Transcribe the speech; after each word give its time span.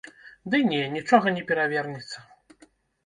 Ды 0.53 0.61
не, 0.71 0.79
нічога 0.95 1.35
не 1.37 1.43
перавернецца. 1.53 2.17